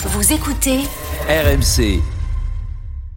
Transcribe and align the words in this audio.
Vous 0.00 0.32
écoutez 0.32 0.78
RMC. 1.28 2.00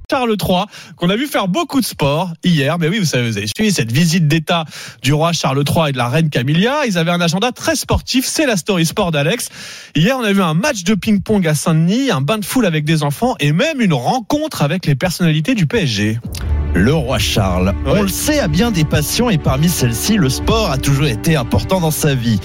Charles 0.10 0.36
III, 0.42 0.66
qu'on 0.96 1.12
a 1.12 1.16
vu 1.16 1.28
faire 1.28 1.48
beaucoup 1.48 1.80
de 1.80 1.86
sport 1.86 2.34
hier. 2.44 2.80
Mais 2.80 2.88
oui, 2.88 2.98
vous 2.98 3.06
savez, 3.06 3.30
vous 3.30 3.38
avez 3.38 3.46
suivi 3.46 3.72
cette 3.72 3.92
visite 3.92 4.28
d'État 4.28 4.66
du 5.04 5.14
roi 5.14 5.32
Charles 5.32 5.64
III 5.64 5.90
et 5.90 5.92
de 5.92 5.98
la 5.98 6.10
reine 6.10 6.32
Camilla. 6.32 6.88
Ils 6.88 6.98
avaient 6.98 7.12
un 7.12 7.22
agenda 7.22 7.52
très 7.52 7.76
sportif. 7.76 8.26
C'est 8.26 8.48
la 8.48 8.58
story 8.58 8.88
sport 8.88 9.12
d'Alex. 9.12 9.50
Hier, 9.96 10.18
on 10.18 10.24
a 10.24 10.34
vu 10.34 10.42
un 10.42 10.56
match 10.56 10.84
de 10.84 10.96
ping-pong 10.96 11.48
à 11.48 11.54
Saint-Denis, 11.54 12.10
un 12.10 12.22
bain 12.22 12.40
de 12.40 12.46
foule 12.46 12.66
avec 12.66 12.84
des 12.84 13.04
enfants 13.04 13.36
et 13.40 13.52
même 13.52 13.80
une 13.80 13.94
rencontre 13.94 14.64
avec 14.64 14.88
les 14.88 14.96
personnalités 14.96 15.54
du 15.54 15.68
PSG. 15.68 16.20
Le 16.74 16.94
roi 16.94 17.20
Charles, 17.20 17.74
Ouais. 17.86 17.94
on 17.98 18.02
le 18.02 18.08
sait, 18.08 18.40
a 18.40 18.48
bien 18.48 18.72
des 18.72 18.86
passions 18.86 19.30
et 19.30 19.38
parmi 19.38 19.68
celles-ci, 19.68 20.16
le 20.16 20.30
sport 20.30 20.72
a 20.72 20.78
toujours 20.78 21.06
été 21.06 21.36
important 21.36 21.82
dans 21.82 21.92
sa 21.92 22.16
vie. 22.16 22.40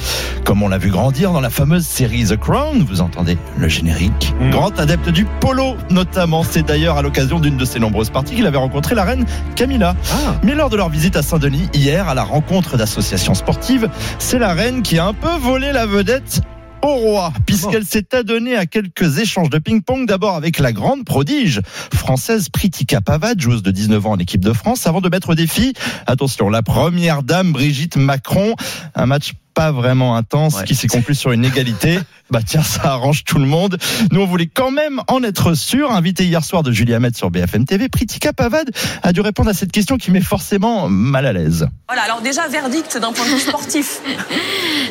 Comme 0.44 0.62
on 0.64 0.68
l'a 0.68 0.78
vu 0.78 0.90
grandir 0.90 1.32
dans 1.32 1.40
la 1.40 1.48
fameuse 1.50 1.86
série 1.86 2.24
The 2.24 2.36
Crown, 2.36 2.84
vous 2.88 3.00
entendez 3.00 3.38
le 3.56 3.68
générique. 3.68 4.34
Mm. 4.40 4.50
Grand 4.50 4.78
adepte 4.80 5.10
du 5.10 5.24
polo, 5.40 5.76
notamment. 5.90 6.42
C'est 6.42 6.64
d'ailleurs 6.66 6.96
à 6.98 7.02
l'occasion 7.02 7.38
d'une 7.38 7.56
de 7.56 7.64
ses 7.64 7.78
nombreuses 7.78 8.10
parties 8.10 8.34
qu'il 8.34 8.46
avait 8.46 8.58
rencontré 8.58 8.94
la 8.96 9.04
reine 9.04 9.24
Camilla. 9.54 9.94
Ah. 10.12 10.34
Mais 10.42 10.54
lors 10.54 10.70
de 10.70 10.76
leur 10.76 10.88
visite 10.88 11.16
à 11.16 11.22
Saint-Denis, 11.22 11.68
hier, 11.72 12.08
à 12.08 12.14
la 12.14 12.24
rencontre 12.24 12.76
d'associations 12.76 13.34
sportives, 13.34 13.88
c'est 14.18 14.38
la 14.40 14.54
reine 14.54 14.82
qui 14.82 14.98
a 14.98 15.06
un 15.06 15.14
peu 15.14 15.30
volé 15.40 15.70
la 15.72 15.86
vedette 15.86 16.40
au 16.82 16.94
roi, 16.94 17.32
puisqu'elle 17.46 17.84
s'est 17.84 18.14
adonnée 18.14 18.56
à 18.56 18.66
quelques 18.66 19.18
échanges 19.18 19.50
de 19.50 19.58
ping-pong, 19.58 20.06
d'abord 20.06 20.36
avec 20.36 20.58
la 20.58 20.72
grande 20.72 21.04
prodige 21.04 21.60
française 21.94 22.48
Pritika 22.48 23.00
Pavad, 23.00 23.40
joueuse 23.40 23.62
de 23.62 23.70
19 23.70 24.06
ans 24.06 24.12
en 24.12 24.18
équipe 24.18 24.44
de 24.44 24.52
France, 24.52 24.86
avant 24.86 25.00
de 25.00 25.08
mettre 25.08 25.30
au 25.30 25.34
défi, 25.34 25.74
attention, 26.06 26.48
la 26.48 26.62
première 26.62 27.22
dame 27.22 27.52
Brigitte 27.52 27.96
Macron, 27.96 28.54
un 28.94 29.06
match 29.06 29.32
pas 29.56 29.72
vraiment 29.72 30.16
intense 30.16 30.62
qui 30.64 30.74
s'est 30.74 30.86
conclu 30.86 31.14
sur 31.16 31.32
une 31.32 31.44
égalité. 31.44 31.98
Bah 32.28 32.40
tiens, 32.44 32.64
ça 32.64 32.80
arrange 32.86 33.22
tout 33.22 33.38
le 33.38 33.46
monde. 33.46 33.78
Nous, 34.10 34.20
on 34.20 34.26
voulait 34.26 34.50
quand 34.52 34.72
même 34.72 35.00
en 35.06 35.22
être 35.22 35.54
sûr. 35.54 35.92
Invité 35.92 36.24
hier 36.24 36.42
soir 36.42 36.64
de 36.64 36.72
Julia 36.72 36.98
Met 36.98 37.12
sur 37.14 37.30
BFM 37.30 37.66
TV, 37.66 37.88
Pritika 37.88 38.32
Pavad 38.32 38.68
a 39.04 39.12
dû 39.12 39.20
répondre 39.20 39.48
à 39.48 39.54
cette 39.54 39.70
question 39.70 39.96
qui 39.96 40.10
met 40.10 40.20
forcément 40.20 40.88
mal 40.88 41.24
à 41.24 41.32
l'aise. 41.32 41.68
Voilà, 41.86 42.02
alors 42.02 42.22
déjà, 42.22 42.48
verdict 42.48 42.98
d'un 42.98 43.12
point 43.12 43.24
de 43.26 43.30
vue 43.30 43.38
sportif. 43.38 44.00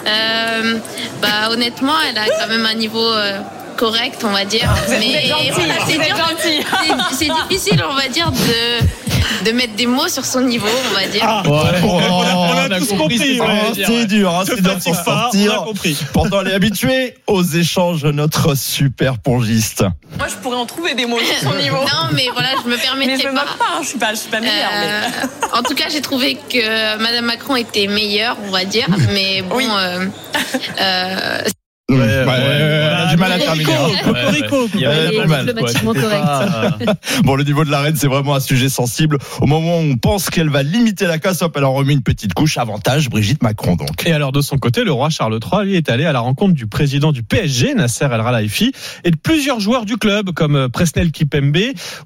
Euh, 0.07 0.77
bah 1.19 1.49
honnêtement, 1.49 1.93
elle 2.07 2.17
a 2.19 2.25
quand 2.27 2.47
même 2.47 2.65
un 2.67 2.75
niveau 2.75 3.11
euh, 3.11 3.41
correct, 3.75 4.23
on 4.23 4.31
va 4.31 4.45
dire. 4.45 4.71
Êtes 4.87 4.99
Mais 4.99 5.31
voilà, 5.51 5.73
C'est 7.11 7.27
difficile, 7.49 7.83
on 7.89 7.95
va 7.95 8.07
dire, 8.07 8.31
de, 8.31 8.85
de 9.45 9.51
mettre 9.51 9.75
des 9.75 9.85
mots 9.85 10.07
sur 10.07 10.25
son 10.25 10.41
niveau, 10.41 10.67
on 10.91 10.93
va 10.95 11.07
dire. 11.07 11.21
Ah, 11.23 11.43
Oh, 11.47 11.51
on 11.83 11.99
a, 11.99 12.35
on 12.35 12.71
a 12.71 12.79
tous 12.79 12.93
compris. 12.93 13.39
Ouais. 13.39 13.47
c'est 13.85 14.05
dur, 14.07 14.29
hein, 14.35 14.43
c'est 14.45 14.61
dur 14.61 14.71
fatigue 14.73 14.93
pour 14.95 15.03
pas, 15.03 15.11
on 15.11 15.17
a 15.17 15.31
sortir. 15.31 15.63
compris. 15.63 15.97
Pourtant, 16.13 16.41
elle 16.41 16.47
est 16.49 16.53
habituée 16.53 17.15
aux 17.27 17.43
échanges, 17.43 18.03
notre 18.05 18.55
super 18.55 19.17
pongiste. 19.19 19.83
Moi, 20.17 20.27
je 20.27 20.35
pourrais 20.35 20.57
en 20.57 20.65
trouver 20.65 20.93
des 20.95 21.05
mots 21.05 21.19
sur 21.19 21.49
son 21.51 21.55
niveau. 21.61 21.77
Non, 21.77 22.09
mais 22.13 22.27
voilà, 22.33 22.49
je 22.63 22.69
me 22.69 22.75
mais 22.75 22.81
permettrai 22.81 23.17
je 23.23 23.27
me 23.29 23.35
pas. 23.35 23.41
pas, 23.43 23.65
hein, 23.77 23.79
je 23.83 23.87
suis 23.87 23.99
pas, 23.99 24.11
je 24.13 24.19
suis 24.19 24.29
pas 24.29 24.39
meilleure. 24.39 24.71
mais- 24.71 24.85
Euh, 25.53 25.57
en 25.59 25.63
tout 25.63 25.75
cas, 25.75 25.85
j'ai 25.91 26.01
trouvé 26.01 26.35
que 26.49 26.97
Madame 26.97 27.25
Macron 27.25 27.55
était 27.55 27.87
meilleure, 27.87 28.37
on 28.47 28.51
va 28.51 28.65
dire. 28.65 28.87
Mais 29.13 29.41
bon, 29.43 29.55
Oui. 29.57 29.67
euh, 29.69 30.05
euh, 30.81 31.41
Ouais, 31.87 31.97
ouais, 31.97 32.03
a 32.23 32.25
du 33.15 33.21
mal 33.21 33.31
à 33.31 33.39
terminer. 33.39 33.73
hein. 33.73 33.87
Cocorico. 34.03 34.67
Diplomatiquement 34.67 35.93
correct. 35.93 36.89
Bon, 37.23 37.35
le 37.35 37.43
niveau 37.43 37.63
de 37.65 37.71
la 37.71 37.81
reine, 37.81 37.95
c'est 37.95 38.07
vraiment 38.07 38.35
un 38.35 38.39
sujet 38.39 38.69
sensible. 38.69 39.17
Au 39.41 39.45
moment 39.47 39.79
où 39.79 39.83
on 39.83 39.97
pense 39.97 40.29
qu'elle 40.29 40.49
va 40.49 40.63
limiter 40.63 41.05
la 41.07 41.17
casse, 41.19 41.41
hop, 41.41 41.53
elle 41.57 41.65
en 41.65 41.73
remet 41.73 41.93
une 41.93 42.03
petite 42.03 42.33
couche. 42.33 42.57
Avantage, 42.57 43.09
Brigitte 43.09 43.41
Macron, 43.43 43.75
donc. 43.75 44.05
Et 44.05 44.11
alors 44.11 44.31
de 44.31 44.41
son 44.41 44.57
côté, 44.57 44.83
le 44.83 44.91
roi 44.91 45.09
Charles 45.09 45.39
III 45.43 45.65
lui 45.65 45.75
est 45.75 45.89
allé 45.89 46.05
à 46.05 46.11
la 46.11 46.19
rencontre 46.19 46.53
du 46.53 46.67
président 46.67 47.11
du 47.11 47.23
PSG, 47.23 47.73
Nasser 47.73 48.05
El 48.11 48.21
Khelaifi, 48.21 48.71
et 49.03 49.11
de 49.11 49.17
plusieurs 49.17 49.59
joueurs 49.59 49.85
du 49.85 49.97
club 49.97 50.31
comme 50.31 50.55
euh, 50.55 50.69
Presnel 50.69 51.11
Kipembe 51.11 51.57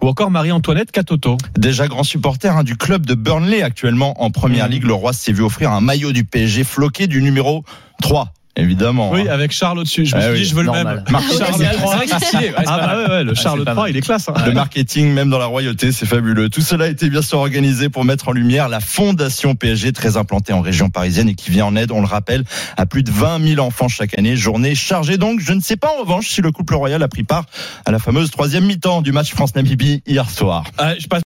ou 0.02 0.08
encore 0.08 0.32
Marie-Antoinette 0.32 0.92
Katoto. 0.92 1.38
Déjà 1.58 1.88
grand 1.88 2.04
supporter 2.04 2.56
hein, 2.56 2.64
du 2.64 2.78
club 2.78 3.06
de 3.06 3.16
Burnley, 3.16 3.62
actuellement 3.64 4.22
en 4.22 4.32
première 4.32 4.66
Mhm. 4.66 4.72
ligue, 4.72 4.84
le 4.86 4.94
roi 4.94 5.14
s'est 5.14 5.32
vu 5.32 5.44
offrir 5.44 5.72
un 5.72 5.82
maillot 5.82 6.12
du 6.12 6.24
PSG 6.26 6.64
floqué 6.64 7.08
du 7.08 7.22
numéro 7.22 7.64
3. 8.02 8.34
Évidemment. 8.60 9.12
Oui, 9.12 9.22
hein. 9.28 9.32
avec 9.34 9.52
Charles 9.52 9.80
au-dessus. 9.80 10.06
Je 10.06 10.16
me 10.16 10.20
Ah 10.22 10.24
suis 10.26 10.32
oui, 10.34 10.40
dit, 10.40 10.46
je 10.50 10.56
veux 10.56 10.64
le 10.64 10.72
même. 10.72 11.04
Marc- 11.10 11.26
Charles 11.38 11.62
III. 11.62 12.52
Ah 12.66 12.78
bah 12.78 12.98
ouais, 12.98 13.10
ouais, 13.10 13.24
le 13.24 13.34
Charles 13.36 13.64
pas 13.64 13.72
III, 13.72 13.82
mal. 13.82 13.90
il 13.92 13.98
est 13.98 14.02
classe. 14.02 14.30
hein. 14.30 14.34
Le 14.46 14.52
marketing, 14.52 15.12
même 15.14 15.30
dans 15.30 15.38
la 15.40 15.46
royauté, 15.46 15.92
c'est 15.92 16.06
fabuleux. 16.06 16.50
Tout 16.50 16.62
cela 16.62 16.86
a 16.86 16.88
été 16.88 17.10
bien 17.10 17.22
sûr 17.22 17.40
organisé 17.40 17.90
pour 17.90 18.06
mettre 18.06 18.30
en 18.30 18.32
lumière 18.32 18.70
la 18.70 18.80
fondation 18.80 19.56
PSG, 19.56 19.92
très 19.94 20.18
implantée 20.18 20.54
en 20.54 20.62
région 20.62 20.90
parisienne 20.90 21.30
et 21.30 21.36
qui 21.36 21.52
vient 21.52 21.66
en 21.66 21.76
aide, 21.76 21.92
on 21.92 22.02
le 22.02 22.08
rappelle, 22.08 22.44
à 22.78 22.86
plus 22.86 23.04
de 23.04 23.12
20 23.12 23.46
000 23.56 23.66
enfants 23.66 23.88
chaque 23.88 24.18
année. 24.18 24.36
Journée 24.36 24.76
chargée 24.76 25.18
donc. 25.18 25.40
Je 25.40 25.54
ne 25.54 25.62
sais 25.62 25.76
pas 25.78 25.90
en 25.98 26.02
revanche 26.02 26.28
si 26.30 26.42
le 26.42 26.52
couple 26.52 26.76
royal 26.76 27.02
a 27.04 27.08
pris 27.08 27.24
part 27.24 27.46
à 27.86 27.92
la 27.92 28.00
fameuse 28.00 28.30
troisième 28.32 28.66
mi-temps 28.66 29.02
du 29.02 29.12
match 29.12 29.32
France-Namibie 29.34 30.02
hier 30.08 30.30
soir. 30.30 30.64
Ah, 30.78 30.94
je 30.98 31.08
passe 31.08 31.18